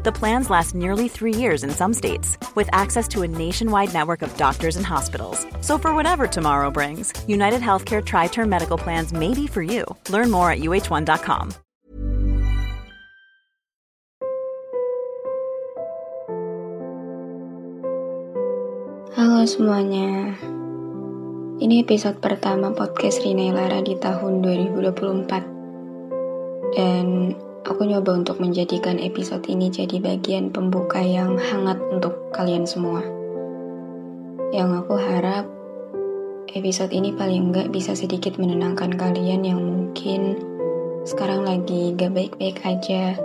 [0.00, 4.22] The plans last nearly three years in some states, with access to a nationwide network
[4.22, 5.44] of doctors and hospitals.
[5.60, 9.84] So, for whatever tomorrow brings, United Healthcare Tri Term Medical Plans may be for you.
[10.08, 11.52] Learn more at uh1.com.
[19.12, 20.32] Halo semuanya.
[21.60, 23.52] Ini episode pertama podcast Rina
[23.84, 26.72] di tahun 2024.
[26.72, 27.36] Dan
[27.68, 33.04] aku nyoba untuk menjadikan episode ini jadi bagian pembuka yang hangat untuk kalian semua.
[34.50, 35.44] Yang aku harap
[36.56, 40.40] episode ini paling enggak bisa sedikit menenangkan kalian yang mungkin
[41.06, 43.16] sekarang lagi gak baik-baik aja,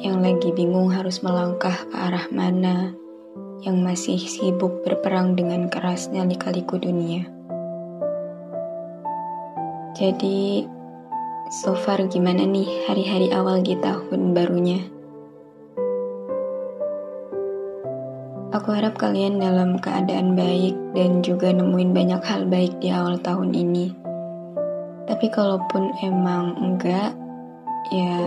[0.00, 2.96] yang lagi bingung harus melangkah ke arah mana,
[3.60, 7.28] yang masih sibuk berperang dengan kerasnya lika-liku dunia.
[9.94, 10.66] Jadi,
[11.52, 14.80] so far gimana nih hari-hari awal di tahun barunya?
[18.54, 23.50] Aku harap kalian dalam keadaan baik dan juga nemuin banyak hal baik di awal tahun
[23.50, 23.90] ini.
[25.04, 27.12] Tapi kalaupun emang enggak,
[27.90, 28.20] ya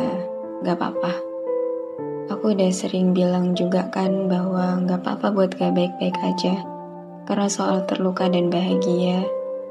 [0.67, 1.13] gak apa-apa.
[2.27, 6.59] Aku udah sering bilang juga kan bahwa gak apa-apa buat gak baik-baik aja.
[7.23, 9.23] Karena soal terluka dan bahagia,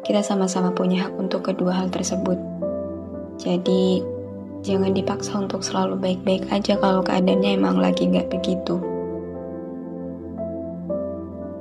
[0.08, 2.45] kita sama-sama punya hak untuk kedua hal tersebut.
[3.37, 4.01] Jadi,
[4.65, 8.81] jangan dipaksa untuk selalu baik-baik aja kalau keadaannya emang lagi gak begitu.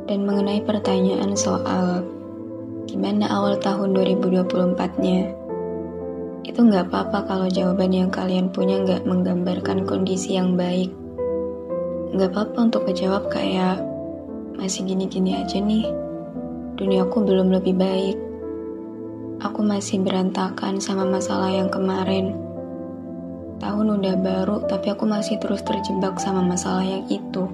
[0.05, 2.05] Dan mengenai pertanyaan soal
[2.85, 5.45] gimana awal tahun 2024-nya,
[6.45, 10.93] itu nggak apa-apa kalau jawaban yang kalian punya nggak menggambarkan kondisi yang baik.
[12.13, 13.81] Nggak apa-apa untuk menjawab kayak,
[14.55, 15.89] masih gini-gini aja nih,
[16.77, 18.24] duniaku belum lebih baik.
[19.45, 22.33] Aku masih berantakan sama masalah yang kemarin.
[23.61, 27.45] Tahun udah baru, tapi aku masih terus terjebak sama masalah yang itu.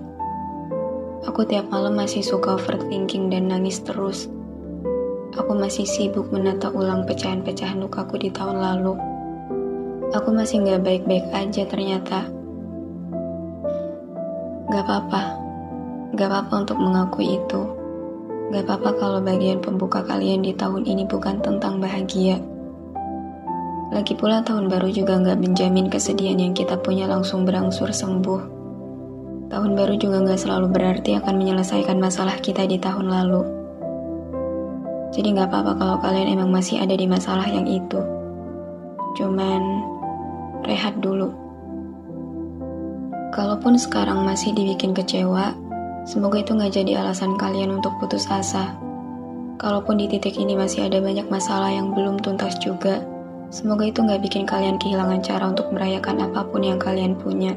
[1.27, 4.31] Aku tiap malam masih suka overthinking dan nangis terus.
[5.35, 8.95] Aku masih sibuk menata ulang pecahan-pecahan lukaku di tahun lalu.
[10.15, 12.23] Aku masih gak baik-baik aja ternyata.
[14.71, 15.21] Gak apa-apa.
[16.15, 17.80] Gak apa-apa untuk mengakui itu.
[18.51, 22.35] Gak apa-apa kalau bagian pembuka kalian di tahun ini bukan tentang bahagia.
[23.95, 28.41] Lagi pula tahun baru juga gak menjamin kesedihan yang kita punya langsung berangsur sembuh.
[29.47, 33.43] Tahun baru juga gak selalu berarti akan menyelesaikan masalah kita di tahun lalu.
[35.15, 38.03] Jadi gak apa-apa kalau kalian emang masih ada di masalah yang itu.
[39.15, 39.63] Cuman,
[40.67, 41.31] rehat dulu.
[43.31, 45.55] Kalaupun sekarang masih dibikin kecewa,
[46.01, 48.73] Semoga itu nggak jadi alasan kalian untuk putus asa.
[49.61, 53.05] Kalaupun di titik ini masih ada banyak masalah yang belum tuntas juga,
[53.53, 57.53] semoga itu nggak bikin kalian kehilangan cara untuk merayakan apa pun yang kalian punya.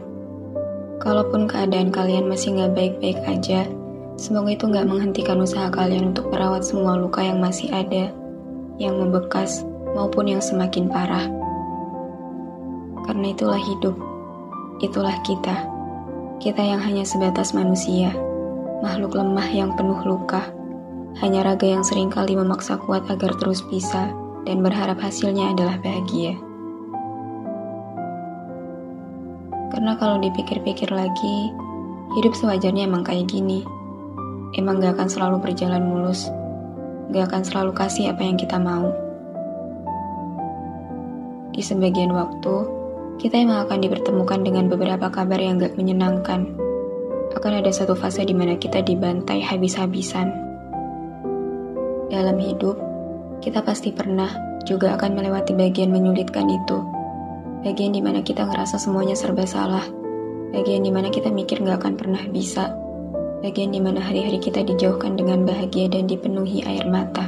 [1.01, 3.65] Kalaupun keadaan kalian masih nggak baik-baik aja,
[4.21, 8.13] semoga itu nggak menghentikan usaha kalian untuk merawat semua luka yang masih ada,
[8.77, 9.65] yang membekas
[9.97, 11.33] maupun yang semakin parah.
[13.09, 13.97] Karena itulah hidup,
[14.85, 15.65] itulah kita,
[16.45, 18.13] kita yang hanya sebatas manusia
[18.83, 20.51] makhluk lemah yang penuh luka,
[21.23, 24.11] hanya raga yang sering kali memaksa kuat agar terus bisa
[24.43, 26.35] dan berharap hasilnya adalah bahagia.
[29.71, 31.51] Karena kalau dipikir-pikir lagi,
[32.19, 33.63] hidup sewajarnya emang kayak gini.
[34.55, 36.31] Emang gak akan selalu berjalan mulus,
[37.11, 38.95] gak akan selalu kasih apa yang kita mau.
[41.55, 42.55] Di sebagian waktu,
[43.19, 46.64] kita emang akan dipertemukan dengan beberapa kabar yang gak menyenangkan
[47.35, 50.31] akan ada satu fase di mana kita dibantai habis-habisan.
[52.09, 52.79] Dalam hidup,
[53.43, 54.31] kita pasti pernah
[54.63, 56.79] juga akan melewati bagian menyulitkan itu.
[57.67, 59.85] Bagian di mana kita ngerasa semuanya serba salah.
[60.55, 62.71] Bagian di mana kita mikir gak akan pernah bisa.
[63.43, 67.27] Bagian di mana hari-hari kita dijauhkan dengan bahagia dan dipenuhi air mata.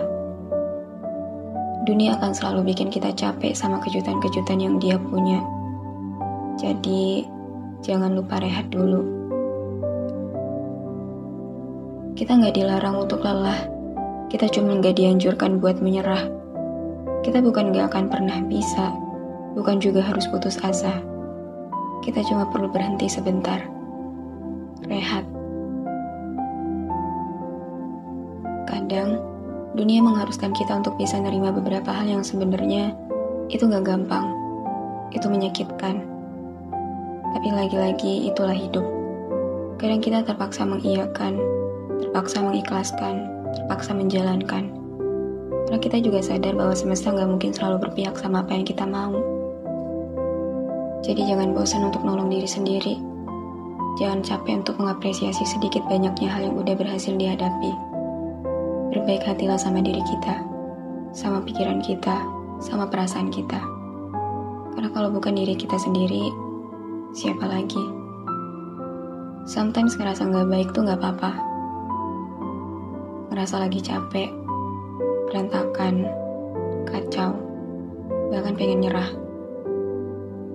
[1.83, 5.43] Dunia akan selalu bikin kita capek sama kejutan-kejutan yang dia punya.
[6.57, 7.27] Jadi,
[7.85, 9.26] jangan lupa rehat dulu.
[12.17, 13.69] Kita nggak dilarang untuk lelah.
[14.33, 16.25] Kita cuma nggak dianjurkan buat menyerah.
[17.21, 18.89] Kita bukan nggak akan pernah bisa,
[19.53, 20.97] bukan juga harus putus asa.
[22.01, 23.61] Kita cuma perlu berhenti sebentar.
[24.89, 25.29] Rehat.
[28.65, 29.21] Kadang,
[29.77, 32.97] dunia mengharuskan kita untuk bisa nerima beberapa hal yang sebenarnya
[33.53, 34.33] itu nggak gampang.
[35.13, 36.01] Itu menyakitkan.
[37.37, 38.89] Tapi lagi-lagi itulah hidup.
[39.77, 41.56] Kadang kita terpaksa mengiyakan,
[42.17, 44.73] terpaksa mengikhlaskan, terpaksa menjalankan.
[45.69, 49.21] Karena kita juga sadar bahwa semesta nggak mungkin selalu berpihak sama apa yang kita mau.
[51.05, 52.97] Jadi jangan bosan untuk nolong diri sendiri.
[54.01, 57.73] Jangan capek untuk mengapresiasi sedikit banyaknya hal yang udah berhasil dihadapi.
[58.97, 60.41] Berbaik hatilah sama diri kita,
[61.13, 62.17] sama pikiran kita,
[62.65, 63.61] sama perasaan kita.
[64.73, 66.33] Karena kalau bukan diri kita sendiri,
[67.13, 67.85] siapa lagi?
[69.45, 71.56] Sometimes ngerasa nggak baik tuh nggak apa-apa.
[73.37, 74.33] Ngerasa lagi capek,
[75.29, 76.09] berantakan,
[76.89, 77.37] kacau,
[78.33, 79.13] bahkan pengen nyerah.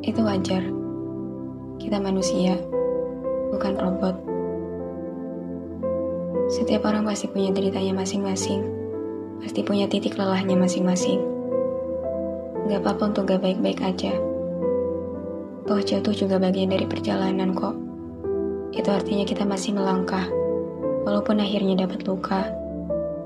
[0.02, 0.66] Itu wajar.
[1.78, 2.58] Kita manusia,
[3.54, 4.18] bukan robot.
[6.50, 8.66] Setiap orang pasti punya deritanya masing-masing.
[9.46, 11.22] Pasti punya titik lelahnya masing-masing.
[12.66, 14.18] Gak apa-apa untuk gak baik-baik aja.
[15.70, 17.78] Toh jatuh juga bagian dari perjalanan kok
[18.74, 20.26] itu artinya kita masih melangkah.
[21.06, 22.50] Walaupun akhirnya dapat luka,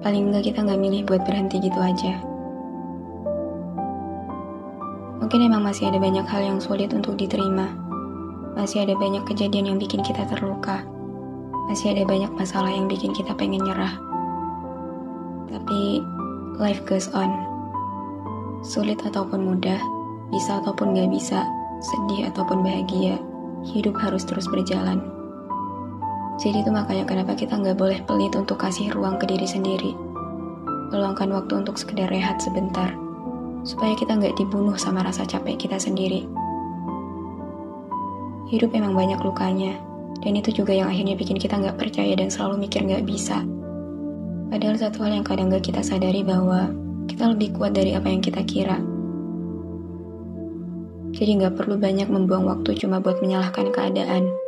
[0.06, 2.22] paling enggak kita nggak milih buat berhenti gitu aja.
[5.18, 7.74] Mungkin emang masih ada banyak hal yang sulit untuk diterima.
[8.54, 10.86] Masih ada banyak kejadian yang bikin kita terluka.
[11.66, 13.98] Masih ada banyak masalah yang bikin kita pengen nyerah.
[15.50, 16.06] Tapi,
[16.62, 17.34] life goes on.
[18.62, 19.82] Sulit ataupun mudah,
[20.30, 21.42] bisa ataupun gak bisa,
[21.82, 23.18] sedih ataupun bahagia,
[23.66, 25.15] hidup harus terus berjalan.
[26.36, 29.96] Jadi itu makanya kenapa kita nggak boleh pelit untuk kasih ruang ke diri sendiri.
[30.92, 32.92] Meluangkan waktu untuk sekedar rehat sebentar,
[33.64, 36.28] supaya kita nggak dibunuh sama rasa capek kita sendiri.
[38.52, 39.80] Hidup memang banyak lukanya,
[40.22, 43.42] dan itu juga yang akhirnya bikin kita nggak percaya dan selalu mikir nggak bisa.
[44.52, 46.70] Padahal satu hal yang kadang nggak kita sadari bahwa
[47.10, 48.78] kita lebih kuat dari apa yang kita kira.
[51.16, 54.45] Jadi nggak perlu banyak membuang waktu cuma buat menyalahkan keadaan.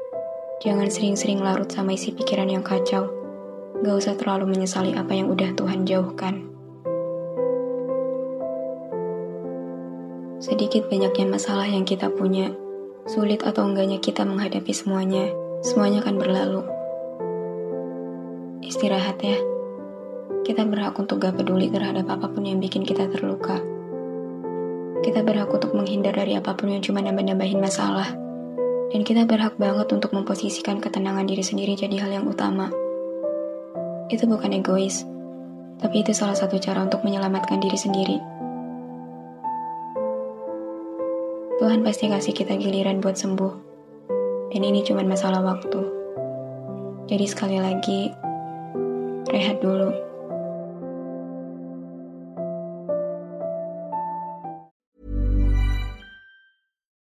[0.57, 3.05] Jangan sering-sering larut sama isi pikiran yang kacau.
[3.85, 6.49] Gak usah terlalu menyesali apa yang udah Tuhan jauhkan.
[10.41, 12.49] Sedikit banyaknya masalah yang kita punya,
[13.05, 15.29] sulit atau enggaknya kita menghadapi semuanya,
[15.61, 16.61] semuanya akan berlalu.
[18.65, 19.37] Istirahat ya.
[20.41, 23.61] Kita berhak untuk gak peduli terhadap apa pun yang bikin kita terluka.
[25.05, 28.26] Kita berhak untuk menghindar dari apa pun yang cuma nambah-nambahin masalah.
[28.87, 32.71] Dan kita berhak banget untuk memposisikan ketenangan diri sendiri jadi hal yang utama.
[34.07, 35.03] Itu bukan egois,
[35.83, 38.17] tapi itu salah satu cara untuk menyelamatkan diri sendiri.
[41.57, 43.53] Tuhan pasti kasih kita giliran buat sembuh.
[44.55, 45.81] Dan ini cuma masalah waktu.
[47.11, 48.07] Jadi sekali lagi,
[49.27, 49.91] rehat dulu.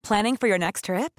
[0.05, 1.19] Planning for your next trip?